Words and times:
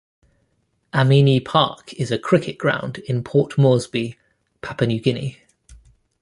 Amini 0.95 1.39
Park 1.45 1.93
is 1.93 2.09
a 2.09 2.17
cricket 2.17 2.57
ground 2.57 2.97
in 3.07 3.23
Port 3.23 3.55
Moresby, 3.55 4.17
Papua 4.61 4.87
New 4.87 4.99
Guinea. 4.99 5.37